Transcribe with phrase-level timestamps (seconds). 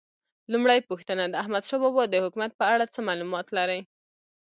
[0.51, 3.81] لومړۍ پوښتنه: د احمدشاه بابا د حکومت په اړه څه معلومات لرئ؟